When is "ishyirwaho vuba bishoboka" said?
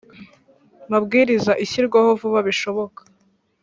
1.63-3.01